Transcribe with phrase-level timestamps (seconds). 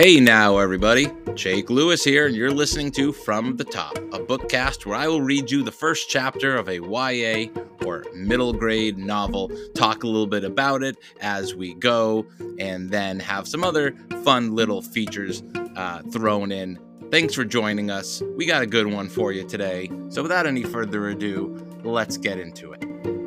[0.00, 1.12] Hey now, everybody.
[1.34, 5.20] Jake Lewis here, and you're listening to From the Top, a bookcast where I will
[5.20, 7.50] read you the first chapter of a YA
[7.84, 12.24] or middle grade novel, talk a little bit about it as we go,
[12.58, 13.94] and then have some other
[14.24, 15.42] fun little features
[15.76, 16.78] uh, thrown in.
[17.10, 18.22] Thanks for joining us.
[18.38, 19.90] We got a good one for you today.
[20.08, 23.19] So, without any further ado, let's get into it.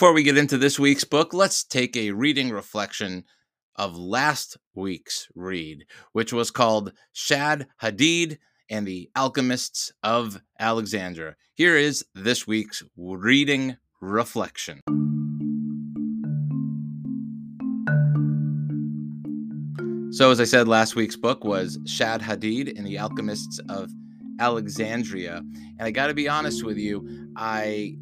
[0.00, 3.24] Before we get into this week's book, let's take a reading reflection
[3.76, 8.38] of last week's read, which was called Shad Hadid
[8.70, 11.36] and the Alchemists of Alexandria.
[11.54, 14.80] Here is this week's reading reflection.
[20.12, 23.90] So, as I said, last week's book was Shad Hadid and the Alchemists of
[24.38, 25.42] Alexandria.
[25.78, 27.96] And I got to be honest with you, I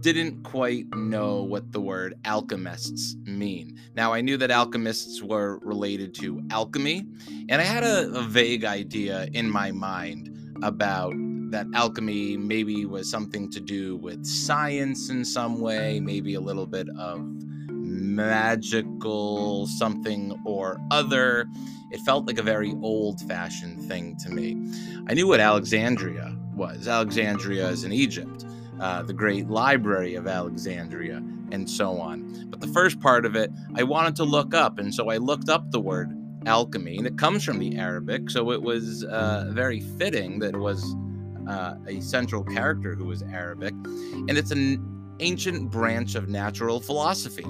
[0.00, 3.78] didn't quite know what the word alchemists mean.
[3.94, 7.04] Now, I knew that alchemists were related to alchemy,
[7.48, 10.30] and I had a, a, vague idea in my mind
[10.62, 11.14] about
[11.50, 16.66] that alchemy maybe was something to do with science in some way, maybe a little
[16.66, 17.20] bit of
[17.70, 21.46] magical something or other.
[21.90, 24.72] It felt like a very old fashioned thing to me.
[25.08, 26.86] I knew what Alexandria was.
[26.86, 28.44] Alexandria is in Egypt
[28.80, 32.46] uh, the great library of Alexandria, and so on.
[32.50, 35.48] But the first part of it, I wanted to look up, and so I looked
[35.48, 36.14] up the word
[36.46, 40.58] alchemy, and it comes from the Arabic, so it was uh, very fitting that it
[40.58, 40.94] was
[41.48, 47.46] uh, a central character who was Arabic, and it's an ancient branch of natural philosophy,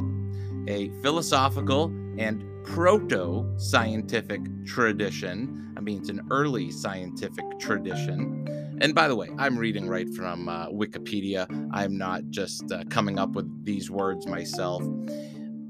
[0.69, 1.87] a philosophical
[2.19, 5.73] and proto scientific tradition.
[5.77, 8.45] I mean, it's an early scientific tradition
[8.81, 11.47] and by the way, I'm reading right from uh, Wikipedia.
[11.73, 14.83] I'm not just uh, coming up with these words myself,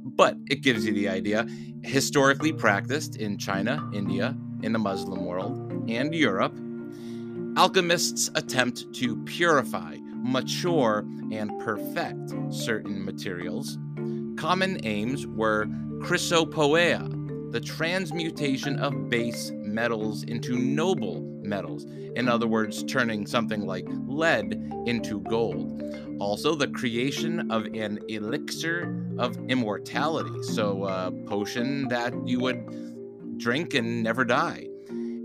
[0.04, 1.46] but it gives you the idea.
[1.82, 6.54] Historically practiced in China, India, in the Muslim world, and Europe,
[7.56, 13.78] alchemists attempt to purify, mature, and perfect certain materials.
[14.36, 15.66] Common aims were
[16.02, 17.08] chrysopoeia,
[17.50, 21.84] the transmutation of base metals into noble metals.
[22.16, 24.54] In other words, turning something like lead
[24.86, 25.82] into gold.
[26.20, 33.75] Also, the creation of an elixir of immortality, so a potion that you would drink
[33.75, 34.66] and never die.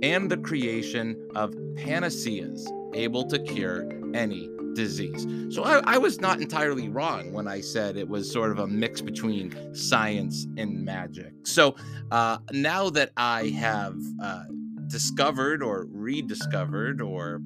[0.03, 5.25] And the creation of panaceas, able to cure any disease.
[5.53, 8.67] So I, I, was not entirely wrong when I said it was sort of a
[8.67, 11.33] mix between science and magic.
[11.43, 11.75] So
[12.11, 14.43] uh, now that I have uh,
[14.87, 17.41] discovered or rediscovered or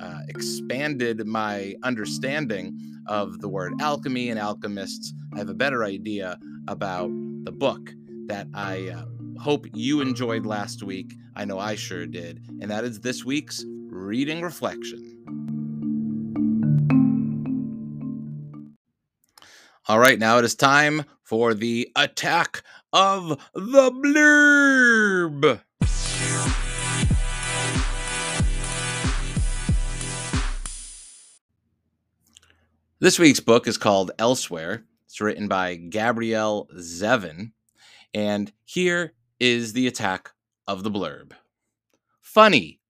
[0.00, 6.38] uh, expanded my understanding of the word alchemy and alchemists, I have a better idea
[6.68, 7.10] about
[7.44, 7.90] the book
[8.26, 9.04] that I uh,
[9.40, 11.14] hope you enjoyed last week.
[11.34, 12.44] I know I sure did.
[12.60, 15.12] And that is this week's reading reflection.
[19.88, 25.60] All right, now it is time for the attack of the blurb.
[33.06, 34.82] This week's book is called Elsewhere.
[35.04, 37.52] It's written by Gabrielle Zevin.
[38.12, 40.32] And here is the attack
[40.66, 41.30] of the blurb
[42.20, 42.80] Funny,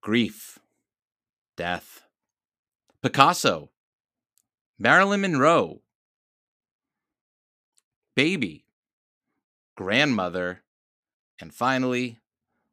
[0.00, 0.58] grief,
[1.56, 2.02] death,
[3.00, 3.70] Picasso,
[4.76, 5.82] Marilyn Monroe,
[8.16, 8.64] baby,
[9.76, 10.64] grandmother,
[11.40, 12.18] and finally,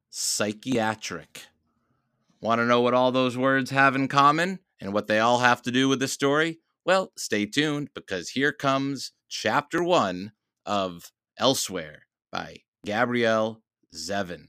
[0.09, 1.43] psychiatric.
[2.41, 4.57] Want to know what all those words have in common?
[4.79, 6.59] And what they all have to do with the story?
[6.85, 10.33] Well, stay tuned because here comes chapter one
[10.65, 13.61] of Elsewhere by Gabrielle
[13.93, 14.47] Zevin.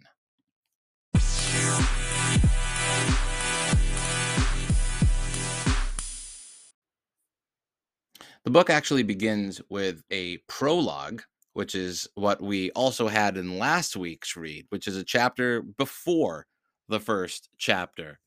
[8.45, 11.23] The book actually begins with a prologue,
[11.55, 16.47] which is what we also had in last week's read, which is a chapter before
[16.89, 18.21] the first chapter.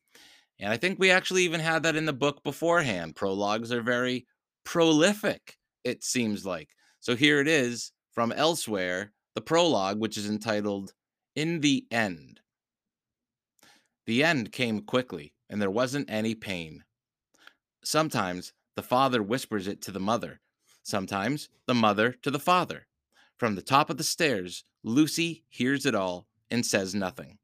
[0.59, 3.15] And I think we actually even had that in the book beforehand.
[3.15, 4.27] Prologues are very
[4.65, 6.69] prolific, it seems like.
[6.99, 10.93] So here it is from elsewhere, the prologue, which is entitled
[11.35, 12.41] In the End.
[14.05, 16.83] The end came quickly, and there wasn't any pain.
[17.83, 20.41] Sometimes the father whispers it to the mother,
[20.83, 22.87] sometimes the mother to the father.
[23.37, 27.37] From the top of the stairs, Lucy hears it all and says nothing.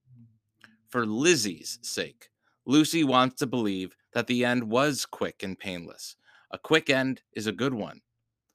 [0.89, 2.29] For Lizzie's sake,
[2.65, 6.15] Lucy wants to believe that the end was quick and painless.
[6.51, 8.01] A quick end is a good one.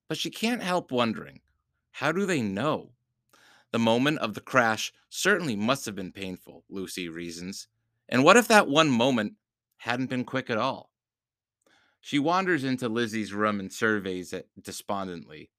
[0.09, 1.41] But she can't help wondering
[1.93, 2.93] How do they know?
[3.73, 7.69] The moment of the crash certainly must have been painful, Lucy reasons.
[8.09, 9.35] And what if that one moment
[9.77, 10.91] hadn't been quick at all?
[12.01, 15.51] She wanders into Lizzie's room and surveys it despondently.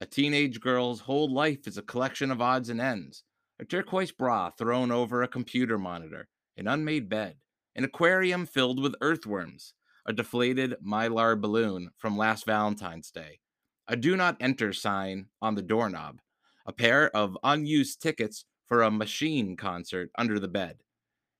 [0.00, 3.24] A teenage girl's whole life is a collection of odds and ends
[3.58, 7.36] a turquoise bra thrown over a computer monitor, an unmade bed,
[7.74, 9.74] an aquarium filled with earthworms,
[10.06, 13.40] a deflated mylar balloon from last Valentine's Day,
[13.88, 16.20] a do not enter sign on the doorknob,
[16.66, 20.78] a pair of unused tickets for a machine concert under the bed.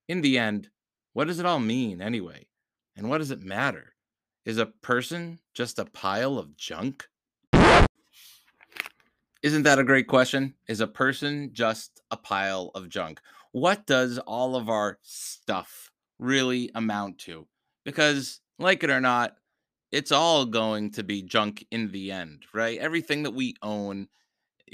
[0.08, 0.68] In the end,
[1.12, 2.46] what does it all mean anyway?
[2.96, 3.94] And what does it matter?
[4.44, 7.06] Is a person just a pile of junk?
[9.42, 10.54] Isn't that a great question?
[10.68, 13.20] Is a person just a pile of junk?
[13.52, 15.89] What does all of our stuff
[16.20, 17.46] really amount to?
[17.84, 19.36] Because, like it or not,
[19.90, 22.78] it's all going to be junk in the end, right?
[22.78, 24.08] Everything that we own,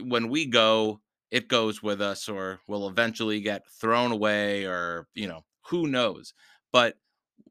[0.02, 1.00] when we go,
[1.30, 6.34] it goes with us or will eventually get thrown away or, you know, who knows.
[6.72, 6.96] But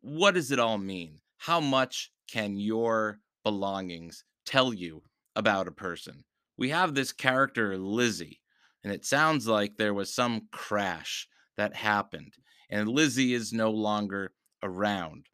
[0.01, 1.19] what does it all mean?
[1.37, 5.01] How much can your belongings tell you
[5.35, 6.23] about a person?
[6.57, 8.41] we have this character, Lizzie,
[8.83, 11.27] and it sounds like there was some crash
[11.57, 12.33] that happened,
[12.69, 14.31] and Lizzie is no longer
[14.63, 15.27] around.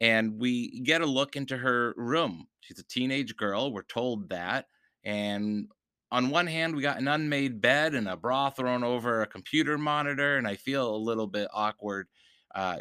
[0.00, 2.46] And we get a look into her room.
[2.60, 3.72] She's a teenage girl.
[3.72, 4.66] We're told that.
[5.04, 5.68] And
[6.10, 9.76] on one hand, we got an unmade bed and a bra thrown over a computer
[9.76, 10.36] monitor.
[10.36, 12.06] And I feel a little bit awkward
[12.54, 12.78] uh,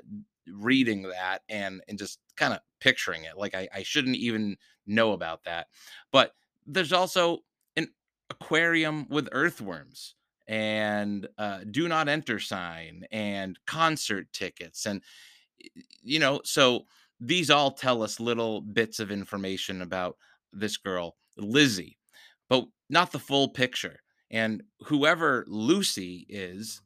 [0.48, 3.38] reading that and, and just kind of picturing it.
[3.38, 5.68] Like I, I shouldn't even know about that.
[6.12, 6.34] But
[6.68, 7.40] there's also
[7.76, 7.88] an
[8.30, 10.16] aquarium with earthworms
[10.48, 15.02] and uh, do not enter sign and concert tickets and
[16.02, 16.86] you know so
[17.20, 20.18] these all tell us little bits of information about
[20.54, 21.98] this girl lizzie
[22.50, 24.00] but not the full picture
[24.32, 26.82] and whoever lucy is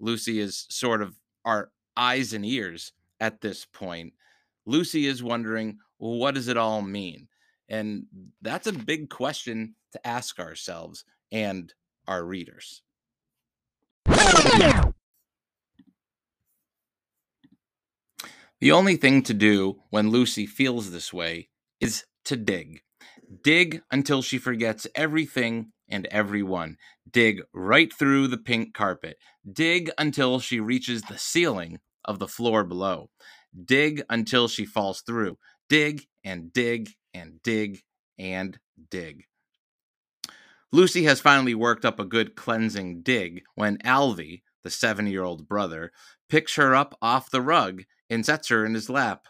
[0.00, 1.14] lucy is sort of
[1.44, 4.12] our eyes and ears at this point
[4.66, 7.28] lucy is wondering well, what does it all mean
[7.68, 8.06] and
[8.42, 11.72] that's a big question to ask ourselves and
[12.06, 12.82] our readers.
[18.60, 21.50] The only thing to do when Lucy feels this way
[21.80, 22.80] is to dig.
[23.42, 26.76] Dig until she forgets everything and everyone.
[27.10, 29.18] Dig right through the pink carpet.
[29.50, 33.10] Dig until she reaches the ceiling of the floor below.
[33.64, 35.38] Dig until she falls through.
[35.68, 37.82] Dig and dig and dig
[38.18, 38.58] and
[38.90, 39.24] dig.
[40.76, 45.48] Lucy has finally worked up a good cleansing dig when Alvy, the seven year old
[45.48, 45.90] brother,
[46.28, 49.24] picks her up off the rug and sets her in his lap.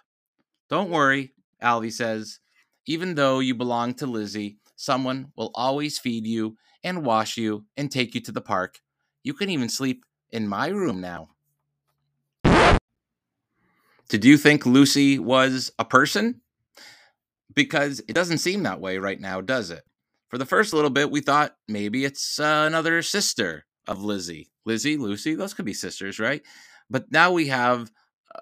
[0.68, 2.40] Don't worry, Alvy says.
[2.84, 7.92] Even though you belong to Lizzie, someone will always feed you and wash you and
[7.92, 8.80] take you to the park.
[9.22, 11.28] You can even sleep in my room now.
[14.08, 16.40] Did you think Lucy was a person?
[17.54, 19.84] Because it doesn't seem that way right now, does it?
[20.36, 24.50] For the first little bit, we thought maybe it's uh, another sister of Lizzie.
[24.66, 26.42] Lizzie, Lucy, those could be sisters, right?
[26.90, 27.90] But now we have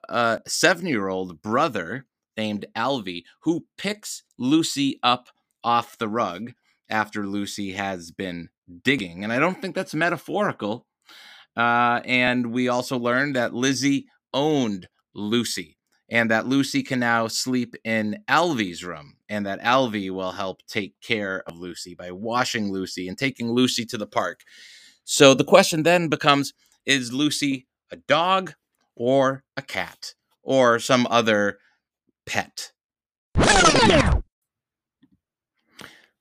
[0.08, 2.06] a seven year old brother
[2.36, 5.28] named Alvy who picks Lucy up
[5.62, 6.54] off the rug
[6.90, 8.48] after Lucy has been
[8.82, 9.22] digging.
[9.22, 10.88] And I don't think that's metaphorical.
[11.56, 17.76] Uh, and we also learned that Lizzie owned Lucy and that Lucy can now sleep
[17.84, 23.08] in Alvy's room, and that Alvy will help take care of Lucy by washing Lucy
[23.08, 24.40] and taking Lucy to the park.
[25.04, 26.52] So the question then becomes
[26.86, 28.54] is Lucy a dog
[28.96, 31.58] or a cat or some other
[32.26, 32.72] pet?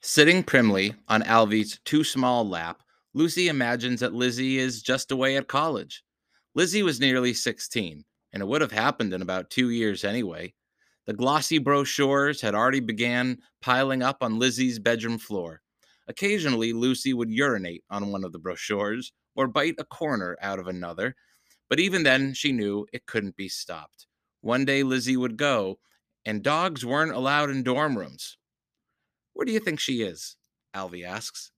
[0.02, 2.84] Sitting primly on Alvy's too small lap,
[3.14, 6.04] Lucy imagines that Lizzie is just away at college.
[6.56, 10.54] Lizzie was nearly 16 and it would have happened in about two years anyway.
[11.06, 15.62] The glossy brochures had already began piling up on Lizzie's bedroom floor.
[16.08, 20.68] Occasionally, Lucy would urinate on one of the brochures or bite a corner out of
[20.68, 21.16] another,
[21.70, 24.08] but even then she knew it couldn't be stopped.
[24.42, 25.80] One day Lizzie would go,
[26.26, 28.38] and dogs weren't allowed in dorm rooms.
[29.34, 30.38] Where do you think she is?
[30.74, 31.52] Alvy asks.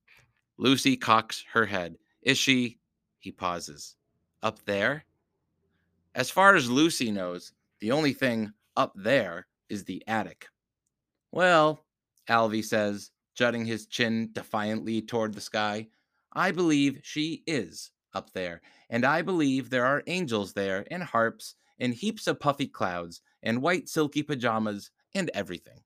[0.57, 1.97] Lucy cocks her head.
[2.21, 2.79] Is she?
[3.19, 3.95] He pauses.
[4.41, 5.05] Up there?
[6.13, 10.47] As far as Lucy knows, the only thing up there is the attic.
[11.31, 11.85] Well,
[12.29, 15.87] Alvy says, jutting his chin defiantly toward the sky,
[16.33, 21.55] I believe she is up there, and I believe there are angels there, and harps,
[21.79, 25.81] and heaps of puffy clouds, and white silky pajamas, and everything.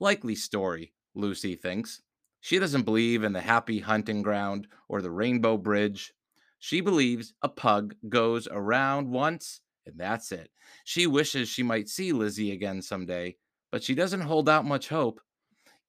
[0.00, 2.00] Likely story, Lucy thinks.
[2.40, 6.12] She doesn't believe in the happy hunting ground or the rainbow bridge.
[6.60, 10.50] She believes a pug goes around once and that's it.
[10.84, 13.36] She wishes she might see Lizzie again someday,
[13.72, 15.20] but she doesn't hold out much hope.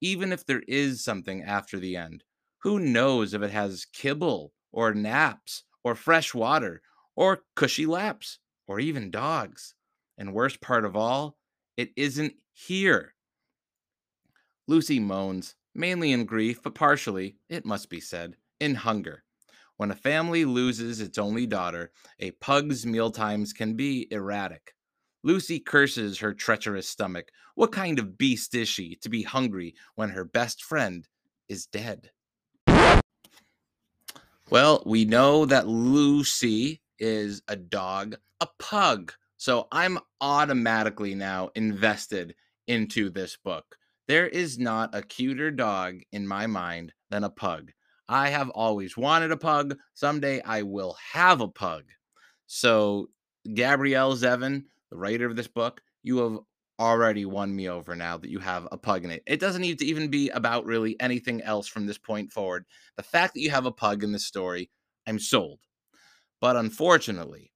[0.00, 2.24] Even if there is something after the end,
[2.62, 6.82] who knows if it has kibble or naps or fresh water
[7.16, 9.74] or cushy laps or even dogs?
[10.18, 11.36] And worst part of all,
[11.76, 13.14] it isn't here.
[14.66, 19.24] Lucy moans, mainly in grief, but partially, it must be said, in hunger.
[19.80, 24.74] When a family loses its only daughter, a pug's mealtimes can be erratic.
[25.22, 27.30] Lucy curses her treacherous stomach.
[27.54, 31.08] What kind of beast is she to be hungry when her best friend
[31.48, 32.10] is dead?
[34.50, 39.14] Well, we know that Lucy is a dog, a pug.
[39.38, 42.34] So I'm automatically now invested
[42.66, 43.78] into this book.
[44.08, 47.70] There is not a cuter dog in my mind than a pug.
[48.10, 49.78] I have always wanted a pug.
[49.94, 51.84] Someday I will have a pug.
[52.48, 53.08] So,
[53.54, 56.38] Gabrielle Zevin, the writer of this book, you have
[56.80, 59.22] already won me over now that you have a pug in it.
[59.28, 62.64] It doesn't need to even be about really anything else from this point forward.
[62.96, 64.70] The fact that you have a pug in this story,
[65.06, 65.60] I'm sold.
[66.40, 67.52] But unfortunately,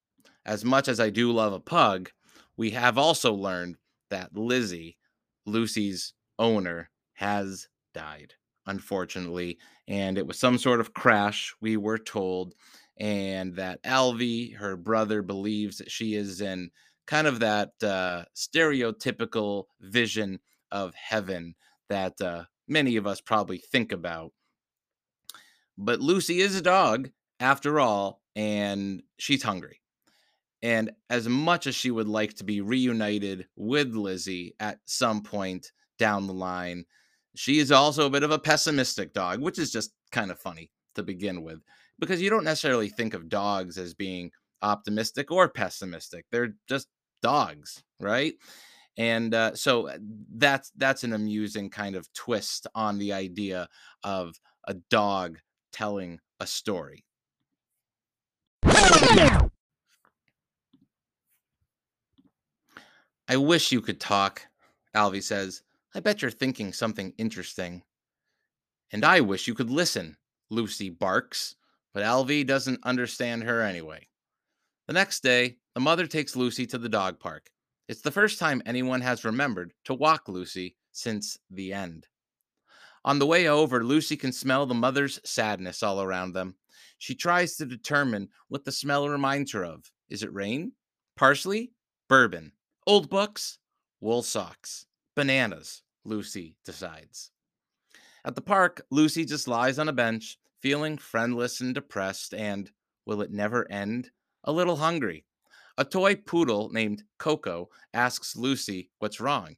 [0.47, 2.11] as much as I do love a pug,
[2.57, 3.77] we have also learned
[4.11, 4.99] that Lizzie,
[5.47, 8.35] Lucy's owner, has died,
[8.67, 9.59] unfortunately.
[9.89, 12.55] And it was some sort of crash, we were told.
[12.99, 16.71] And that Alvy, her brother, believes that she is in
[17.07, 20.41] kind of that uh, stereotypical vision
[20.71, 21.55] of heaven
[21.89, 24.33] that uh, many of us probably think about.
[25.77, 29.81] But Lucy is a dog, after all, and she's hungry.
[30.63, 35.73] And as much as she would like to be reunited with Lizzie at some point
[35.99, 36.87] down the line,
[37.35, 40.71] she is also a bit of a pessimistic dog, which is just kind of funny
[40.95, 41.61] to begin with,
[41.99, 44.31] because you don't necessarily think of dogs as being
[44.63, 46.25] optimistic or pessimistic.
[46.31, 46.89] They're just
[47.23, 48.35] dogs, right?
[48.97, 49.99] And uh, so uh,
[50.37, 53.69] that's that's an amusing kind of twist on the idea
[54.05, 54.37] of
[54.69, 55.39] a dog
[55.73, 57.05] telling a story.
[63.27, 64.43] I wish you could talk,
[64.95, 65.63] Alvy says.
[65.95, 67.83] I bet you're thinking something interesting.
[68.91, 70.17] And I wish you could listen,
[70.51, 71.55] Lucy barks,
[71.93, 74.09] but Alvy doesn't understand her anyway.
[74.89, 77.49] The next day, the mother takes Lucy to the dog park.
[77.89, 82.09] It's the first time anyone has remembered to walk Lucy since the end.
[83.05, 86.57] On the way over, Lucy can smell the mother's sadness all around them.
[86.99, 89.91] She tries to determine what the smell reminds her of.
[90.09, 90.73] Is it rain?
[91.17, 91.73] Parsley?
[92.09, 92.53] Bourbon?
[92.87, 93.59] Old books?
[94.01, 94.87] Wool socks?
[95.15, 95.83] Bananas?
[96.05, 97.31] Lucy decides.
[98.25, 102.71] At the park, Lucy just lies on a bench, feeling friendless and depressed, and,
[103.07, 104.11] will it never end?
[104.45, 105.25] A little hungry.
[105.77, 109.57] A toy poodle named Coco asks Lucy what's wrong,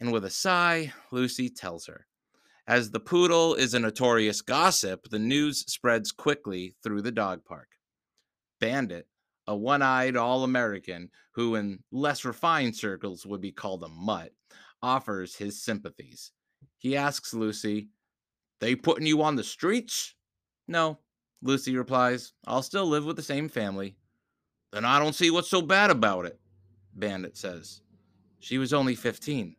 [0.00, 2.06] and with a sigh, Lucy tells her.
[2.66, 7.68] As the poodle is a notorious gossip, the news spreads quickly through the dog park.
[8.60, 9.06] Bandit,
[9.46, 14.32] a one eyed All American who in less refined circles would be called a mutt,
[14.82, 16.32] offers his sympathies.
[16.76, 17.88] He asks Lucy,
[18.60, 20.14] They putting you on the streets?
[20.66, 20.98] No,
[21.42, 23.96] Lucy replies, I'll still live with the same family.
[24.72, 26.38] Then I don't see what's so bad about it,
[26.94, 27.80] Bandit says.
[28.40, 29.56] She was only 15.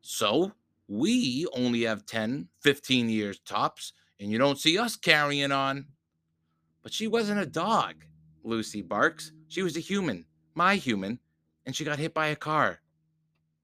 [0.00, 0.52] So,
[0.88, 5.86] we only have 10, 15 years tops, and you don't see us carrying on.
[6.82, 8.04] But she wasn't a dog,
[8.44, 9.32] Lucy barks.
[9.48, 10.24] She was a human,
[10.54, 11.18] my human,
[11.64, 12.80] and she got hit by a car.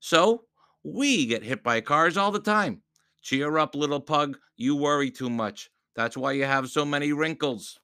[0.00, 0.44] So,
[0.84, 2.82] we get hit by cars all the time.
[3.22, 4.38] Cheer up, little pug.
[4.56, 5.70] You worry too much.
[5.94, 7.78] That's why you have so many wrinkles.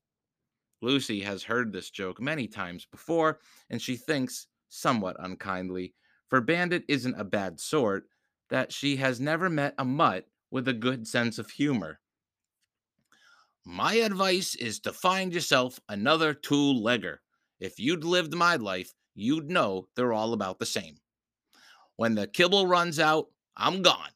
[0.80, 3.40] Lucy has heard this joke many times before,
[3.70, 5.94] and she thinks, somewhat unkindly,
[6.28, 8.04] for Bandit isn't a bad sort,
[8.50, 12.00] that she has never met a mutt with a good sense of humor.
[13.64, 17.18] My advice is to find yourself another two legger.
[17.60, 20.96] If you'd lived my life, you'd know they're all about the same.
[21.98, 23.26] When the kibble runs out,
[23.56, 24.10] I'm gone.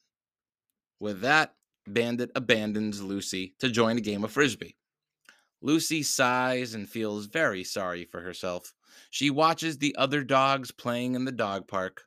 [1.01, 4.77] With that, Bandit abandons Lucy to join a game of frisbee.
[5.61, 8.73] Lucy sighs and feels very sorry for herself.
[9.11, 12.05] She watches the other dogs playing in the dog park.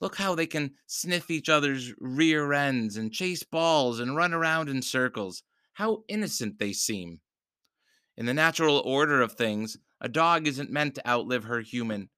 [0.00, 4.68] Look how they can sniff each other's rear ends and chase balls and run around
[4.68, 5.44] in circles.
[5.74, 7.20] How innocent they seem.
[8.16, 12.08] In the natural order of things, a dog isn't meant to outlive her human.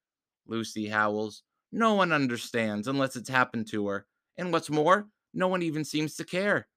[0.46, 1.42] Lucy howls.
[1.70, 4.06] No one understands unless it's happened to her.
[4.36, 6.68] And what's more, no one even seems to care.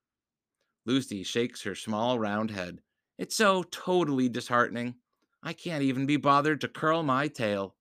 [0.85, 2.79] Lucy shakes her small round head.
[3.17, 4.95] It's so totally disheartening.
[5.43, 7.75] I can't even be bothered to curl my tail.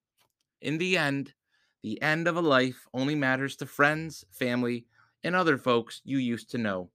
[0.61, 1.33] In the end,
[1.83, 4.85] the end of a life only matters to friends, family,
[5.23, 6.91] and other folks you used to know.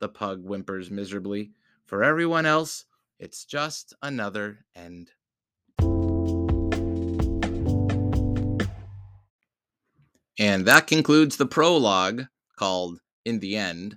[0.00, 1.50] The pug whimpers miserably.
[1.84, 2.84] For everyone else,
[3.18, 5.10] it's just another end.
[10.38, 12.26] And that concludes the prologue
[12.56, 13.96] called In the End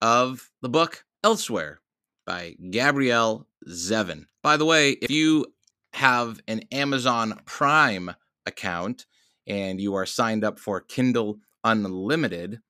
[0.00, 1.80] of the book Elsewhere
[2.24, 4.24] by Gabrielle Zevin.
[4.42, 5.46] By the way, if you
[5.92, 8.12] have an Amazon Prime
[8.46, 9.06] account
[9.46, 12.60] and you are signed up for Kindle Unlimited,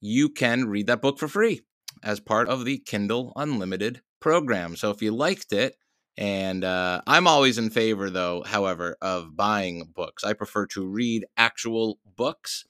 [0.00, 1.62] you can read that book for free
[2.02, 4.76] as part of the Kindle Unlimited program.
[4.76, 5.76] So if you liked it,
[6.18, 10.24] and uh, I'm always in favor, though, however, of buying books.
[10.24, 12.64] I prefer to read actual books.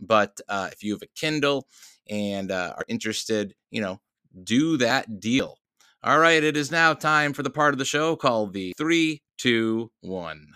[0.00, 1.68] But uh, if you have a Kindle
[2.08, 4.00] and uh, are interested, you know,
[4.42, 5.58] do that deal.
[6.02, 9.22] All right, it is now time for the part of the show called the three,
[9.36, 10.54] two, one.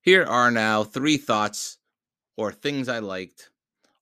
[0.00, 1.78] Here are now three thoughts
[2.36, 3.50] or things I liked,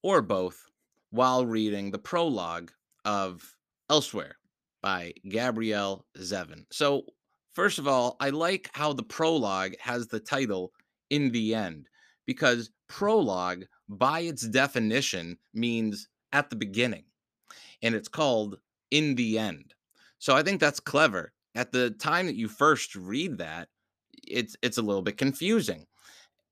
[0.02, 0.67] or both,
[1.10, 2.70] while reading the prologue
[3.04, 3.56] of
[3.90, 4.36] Elsewhere
[4.82, 6.64] by Gabrielle Zevin.
[6.70, 7.02] So,
[7.54, 10.72] first of all, I like how the prologue has the title
[11.10, 11.88] In the End,
[12.26, 17.04] because prologue, by its definition, means at the beginning,
[17.82, 18.58] and it's called
[18.90, 19.74] In the End.
[20.18, 21.32] So, I think that's clever.
[21.54, 23.68] At the time that you first read that,
[24.26, 25.86] it's it's a little bit confusing.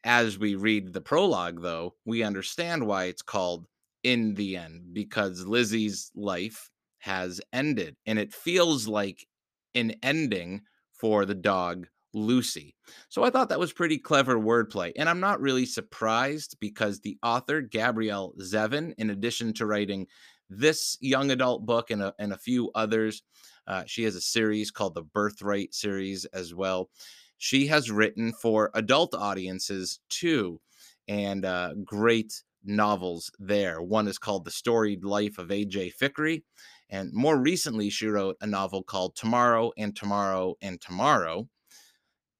[0.04, 3.66] As we read the prologue, though, we understand why it's called
[4.06, 9.26] in the end because Lizzie's life has ended and it feels like
[9.74, 12.76] an ending for the dog Lucy.
[13.08, 14.92] So I thought that was pretty clever wordplay.
[14.96, 20.06] And I'm not really surprised because the author, Gabrielle Zevin, in addition to writing
[20.48, 23.24] this young adult book and a, and a few others,
[23.66, 26.90] uh, she has a series called the Birthright series as well.
[27.38, 30.60] She has written for adult audiences too,
[31.08, 32.32] and uh, great
[32.66, 33.80] novels there.
[33.80, 35.92] One is called The Storied Life of A.J.
[36.00, 36.42] Fikry.
[36.90, 41.48] And more recently, she wrote a novel called Tomorrow and Tomorrow and Tomorrow.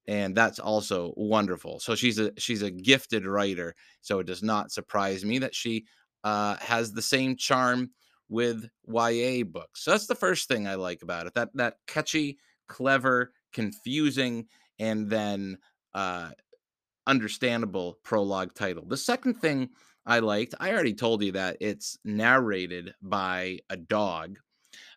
[0.07, 1.79] And that's also wonderful.
[1.79, 3.75] So she's a she's a gifted writer.
[4.01, 5.85] So it does not surprise me that she
[6.23, 7.91] uh, has the same charm
[8.29, 9.83] with YA books.
[9.83, 11.33] So that's the first thing I like about it.
[11.33, 12.37] That that catchy,
[12.69, 14.47] clever, confusing,
[14.79, 15.57] and then
[15.93, 16.29] uh,
[17.05, 18.85] understandable prologue title.
[18.85, 19.69] The second thing
[20.07, 20.55] I liked.
[20.59, 24.39] I already told you that it's narrated by a dog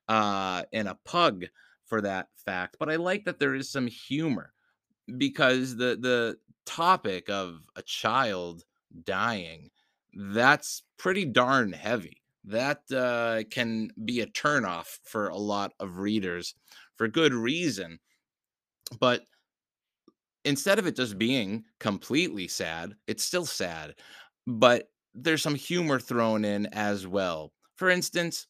[0.08, 1.46] uh, and a pug
[1.86, 4.52] for that fact, but I like that there is some humor
[5.18, 8.64] because the the topic of a child
[9.04, 9.70] dying
[10.14, 12.22] that's pretty darn heavy.
[12.44, 16.54] That uh, can be a turnoff for a lot of readers
[16.96, 17.98] for good reason.
[18.98, 19.26] But
[20.44, 23.94] instead of it just being completely sad, it's still sad.
[24.46, 24.88] But
[25.22, 27.52] there's some humor thrown in as well.
[27.76, 28.46] For instance,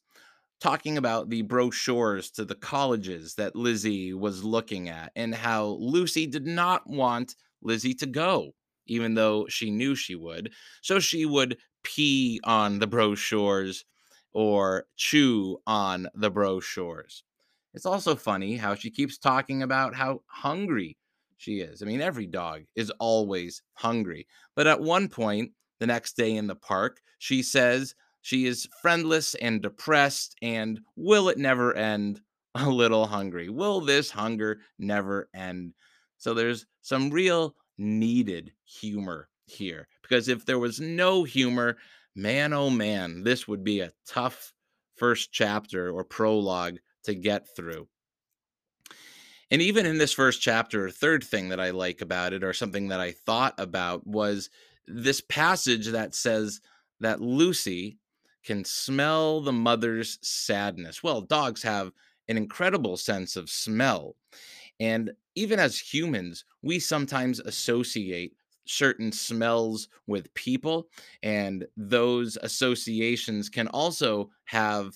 [0.59, 6.27] talking about the brochures to the colleges that Lizzie was looking at and how Lucy
[6.27, 8.51] did not want Lizzie to go,
[8.85, 10.53] even though she knew she would.
[10.81, 13.85] So she would pee on the brochures
[14.33, 17.23] or chew on the brochures.
[17.73, 20.97] It's also funny how she keeps talking about how hungry
[21.37, 21.81] she is.
[21.81, 24.27] I mean, every dog is always hungry.
[24.55, 27.01] But at one point, the next day in the park.
[27.17, 32.21] She says she is friendless and depressed, and will it never end?
[32.55, 33.49] A little hungry.
[33.49, 35.73] Will this hunger never end?
[36.17, 41.77] So there's some real needed humor here because if there was no humor,
[42.13, 44.53] man, oh man, this would be a tough
[44.97, 47.87] first chapter or prologue to get through.
[49.49, 52.89] And even in this first chapter, third thing that I like about it, or something
[52.89, 54.49] that I thought about, was
[54.93, 56.61] this passage that says
[56.99, 57.97] that Lucy
[58.43, 61.03] can smell the mother's sadness.
[61.03, 61.91] Well, dogs have
[62.27, 64.15] an incredible sense of smell.
[64.79, 68.33] And even as humans, we sometimes associate
[68.65, 70.87] certain smells with people,
[71.23, 74.93] and those associations can also have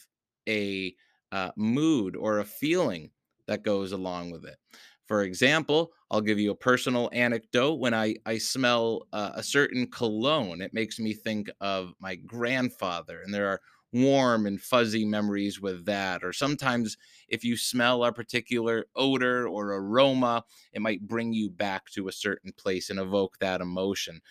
[0.47, 0.95] a
[1.31, 3.12] uh, mood or a feeling
[3.47, 4.58] that goes along with it.
[5.05, 7.75] For example, I'll give you a personal anecdote.
[7.75, 13.21] When I, I smell uh, a certain cologne, it makes me think of my grandfather,
[13.21, 16.23] and there are warm and fuzzy memories with that.
[16.23, 16.97] Or sometimes,
[17.29, 22.11] if you smell a particular odor or aroma, it might bring you back to a
[22.11, 24.21] certain place and evoke that emotion.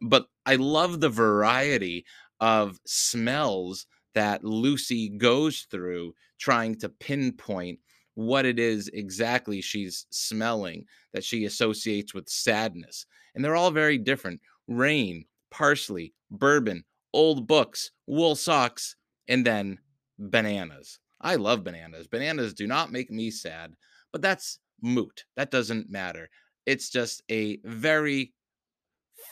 [0.00, 2.04] but I love the variety
[2.40, 7.80] of smells that Lucy goes through trying to pinpoint
[8.16, 13.06] what it is exactly she's smelling that she associates with sadness.
[13.34, 18.96] And they're all very different rain, parsley, bourbon, old books, wool socks,
[19.28, 19.78] and then
[20.18, 20.98] bananas.
[21.20, 22.06] I love bananas.
[22.08, 23.74] Bananas do not make me sad,
[24.12, 25.24] but that's moot.
[25.36, 26.30] That doesn't matter.
[26.64, 28.32] It's just a very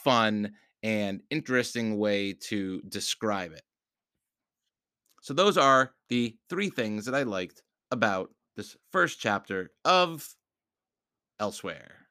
[0.04, 3.62] fun and interesting way to describe it.
[5.22, 10.34] So, those are the three things that I liked about this first chapter of
[11.40, 12.06] Elsewhere.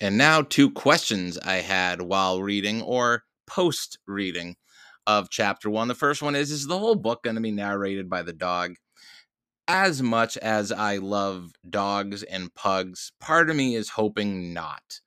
[0.00, 4.56] And now, two questions I had while reading or post reading
[5.06, 5.88] of chapter one.
[5.88, 8.74] The first one is Is the whole book going to be narrated by the dog?
[9.66, 15.00] As much as I love dogs and pugs, part of me is hoping not.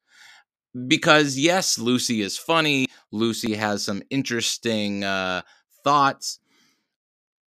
[0.88, 2.88] Because, yes, Lucy is funny.
[3.12, 5.42] Lucy has some interesting uh,
[5.84, 6.40] thoughts,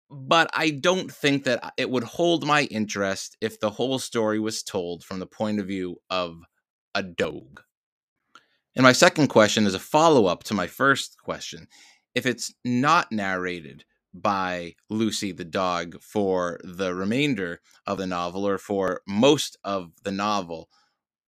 [0.09, 4.63] but I don't think that it would hold my interest if the whole story was
[4.63, 6.41] told from the point of view of
[6.93, 7.61] a dog.
[8.75, 11.67] And my second question is a follow up to my first question.
[12.15, 18.57] If it's not narrated by Lucy the dog for the remainder of the novel or
[18.57, 20.69] for most of the novel,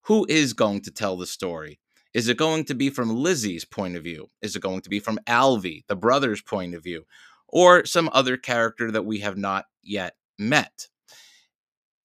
[0.04, 1.80] who is going to tell the story?
[2.16, 4.30] Is it going to be from Lizzie's point of view?
[4.42, 7.06] Is it going to be from Alvy, the brother's point of view?
[7.50, 10.88] Or some other character that we have not yet met?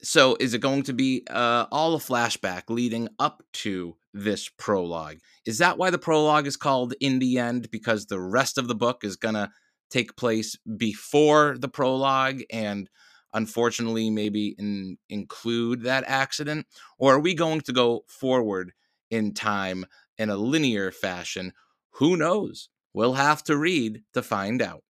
[0.03, 5.19] So, is it going to be uh, all a flashback leading up to this prologue?
[5.47, 7.71] Is that why the prologue is called In the End?
[7.71, 9.49] Because the rest of the book is going to
[9.91, 12.91] take place before the prologue and
[13.33, 16.67] unfortunately maybe in, include that accident?
[16.99, 18.73] Or are we going to go forward
[19.11, 19.85] in time
[20.19, 21.53] in a linear fashion?
[21.95, 22.69] Who knows?
[22.93, 24.83] We'll have to read to find out.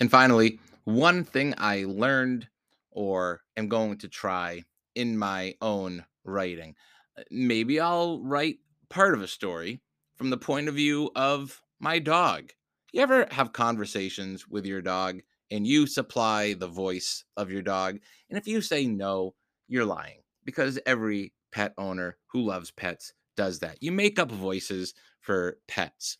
[0.00, 2.48] And finally, one thing I learned
[2.90, 6.74] or am going to try in my own writing.
[7.16, 8.56] Uh, maybe I'll write
[8.90, 9.80] part of a story
[10.16, 12.50] from the point of view of my dog.
[12.92, 15.20] You ever have conversations with your dog
[15.52, 17.98] and you supply the voice of your dog?
[18.28, 19.34] And if you say no,
[19.68, 23.78] you're lying because every pet owner who loves pets does that.
[23.80, 26.18] You make up voices for pets.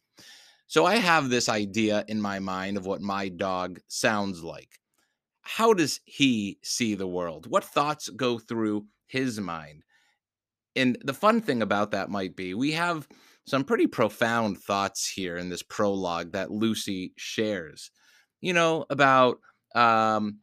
[0.66, 4.78] So I have this idea in my mind of what my dog sounds like.
[5.42, 7.46] How does he see the world?
[7.48, 9.82] What thoughts go through his mind?
[10.74, 13.06] And the fun thing about that might be we have
[13.46, 17.90] some pretty profound thoughts here in this prologue that Lucy shares.
[18.42, 19.38] You know, about
[19.74, 20.40] um,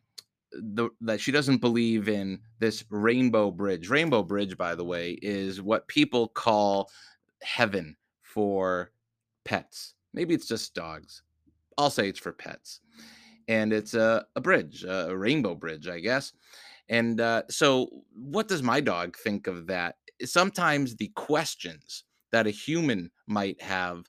[0.51, 3.89] the, that she doesn't believe in this rainbow bridge.
[3.89, 6.89] Rainbow bridge, by the way, is what people call
[7.43, 8.91] heaven for
[9.45, 9.93] pets.
[10.13, 11.23] Maybe it's just dogs.
[11.77, 12.81] I'll say it's for pets.
[13.47, 16.33] And it's a, a bridge, a rainbow bridge, I guess.
[16.87, 19.95] And uh, so, what does my dog think of that?
[20.23, 24.05] Sometimes the questions that a human might have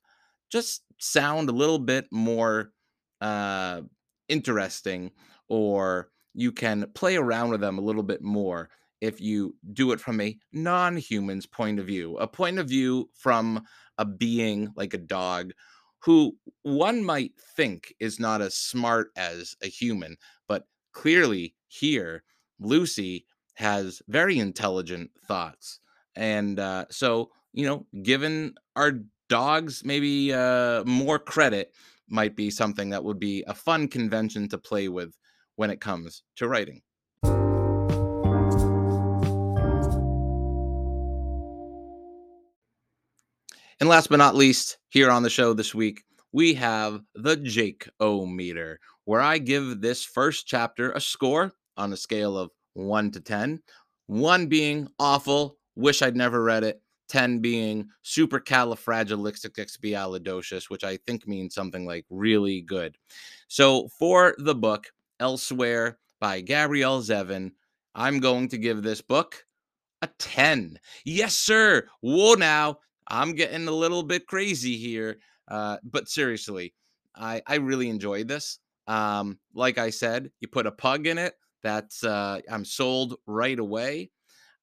[0.50, 2.72] just sound a little bit more
[3.20, 3.82] uh,
[4.28, 5.10] interesting,
[5.48, 10.00] or you can play around with them a little bit more if you do it
[10.00, 13.64] from a non human's point of view, a point of view from
[13.98, 15.52] a being like a dog
[16.00, 20.16] who one might think is not as smart as a human,
[20.48, 22.22] but clearly here,
[22.58, 25.80] Lucy has very intelligent thoughts.
[26.16, 31.74] And uh, so, you know, given our dogs maybe uh, more credit,
[32.10, 35.16] might be something that would be a fun convention to play with
[35.56, 36.82] when it comes to writing.
[43.80, 47.88] And last but not least, here on the show this week, we have the Jake
[47.98, 53.10] O meter, where I give this first chapter a score on a scale of 1
[53.12, 53.60] to 10.
[54.06, 56.82] 1 being awful, wish I'd never read it.
[57.10, 62.96] 10 being supercalifragilisticexpialidocious, which I think means something like really good.
[63.48, 64.86] So for the book,
[65.18, 67.52] Elsewhere by Gabrielle Zevin,
[67.94, 69.44] I'm going to give this book
[70.00, 70.78] a 10.
[71.04, 71.86] Yes, sir.
[72.00, 75.18] Whoa, now I'm getting a little bit crazy here.
[75.48, 76.72] Uh, but seriously,
[77.14, 78.60] I, I really enjoyed this.
[78.86, 81.34] Um, like I said, you put a pug in it.
[81.62, 84.10] That's uh, I'm sold right away.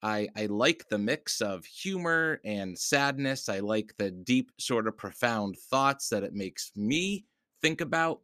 [0.04, 3.50] I, I like the mix of humor and sadness.
[3.50, 7.26] I like the deep, sort of profound thoughts that it makes me
[7.62, 8.22] think about.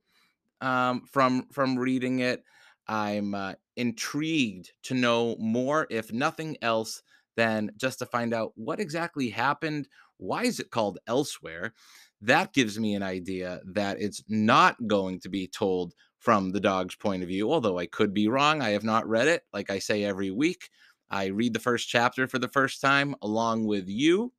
[0.61, 2.43] um, from from reading it.
[2.87, 7.01] I'm uh, intrigued to know more, if nothing else,
[7.35, 9.87] than just to find out what exactly happened.
[10.17, 11.73] Why is it called Elsewhere?
[12.21, 16.95] That gives me an idea that it's not going to be told from the dog's
[16.95, 18.61] point of view, although I could be wrong.
[18.61, 19.43] I have not read it.
[19.51, 20.69] Like I say every week,
[21.09, 24.33] I read the first chapter for the first time along with you.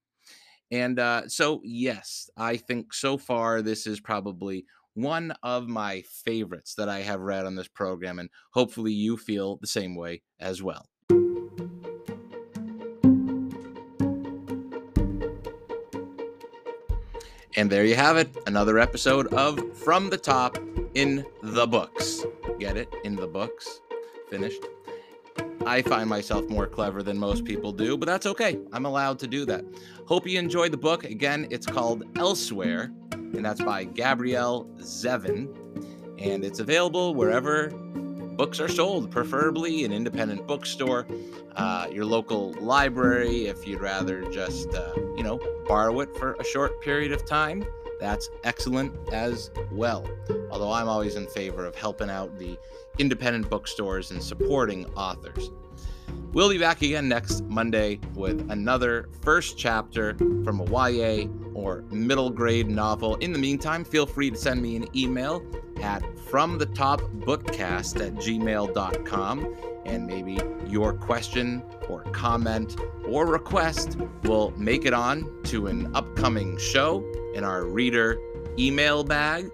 [0.71, 6.75] And uh, so, yes, I think so far this is probably one of my favorites
[6.77, 10.63] that I have read on this program, and hopefully you feel the same way as
[10.63, 10.89] well.
[17.57, 20.59] And there you have it, another episode of From the Top
[20.95, 22.25] in the Books.
[22.59, 22.89] Get it?
[23.05, 23.81] In the books.
[24.29, 24.74] Finished.
[25.67, 28.59] I find myself more clever than most people do, but that's okay.
[28.73, 29.65] I'm allowed to do that.
[30.07, 31.05] Hope you enjoyed the book.
[31.05, 32.91] Again, it's called Elsewhere
[33.37, 35.55] and that's by Gabrielle Zevin.
[36.19, 37.71] And it's available wherever
[38.37, 41.07] books are sold, preferably an independent bookstore,
[41.57, 46.45] uh, your local library, if you'd rather just, uh, you know, borrow it for a
[46.45, 47.65] short period of time.
[48.01, 50.07] That's excellent as well.
[50.51, 52.59] Although I'm always in favor of helping out the
[52.99, 55.51] independent bookstores and supporting authors.
[56.35, 62.29] We'll be back again next Monday with another first chapter from a YA or middle
[62.29, 63.15] grade novel.
[63.17, 65.47] In the meantime, feel free to send me an email
[65.81, 74.93] at fromthetopbookcast at gmail.com and maybe your question or comment or request will make it
[74.93, 77.05] on to an upcoming show
[77.37, 78.19] in our reader
[78.59, 79.53] email bag.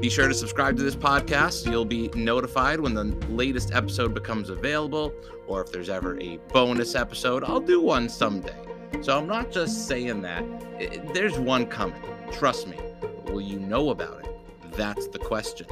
[0.00, 4.50] Be sure to subscribe to this podcast you'll be notified when the latest episode becomes
[4.50, 5.12] available,
[5.46, 7.44] or if there's ever a bonus episode.
[7.44, 8.56] I'll do one someday.
[9.00, 10.44] So I'm not just saying that.
[11.14, 12.02] There's one coming.
[12.32, 12.78] Trust me.
[13.26, 14.28] Will you know about it?
[14.72, 15.66] That's the question.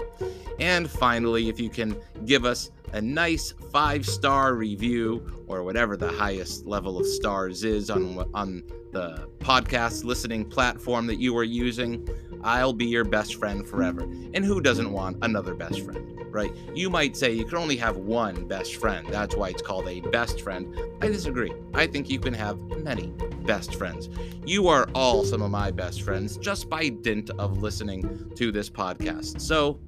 [0.58, 6.10] And finally, if you can give us a nice five star review or whatever the
[6.10, 8.62] highest level of stars is on on
[8.92, 12.08] the podcast listening platform that you are using,
[12.42, 14.02] I'll be your best friend forever.
[14.34, 16.52] And who doesn't want another best friend, right?
[16.74, 19.06] You might say you can only have one best friend.
[19.08, 20.74] That's why it's called a best friend.
[21.02, 21.52] I disagree.
[21.74, 23.12] I think you can have many
[23.44, 24.08] best friends.
[24.46, 28.70] You are all some of my best friends just by dint of listening to this
[28.70, 29.40] podcast.
[29.40, 29.80] So,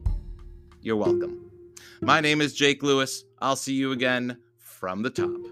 [0.80, 1.50] you're welcome.
[2.00, 3.24] My name is Jake Lewis.
[3.38, 5.51] I'll see you again from the top.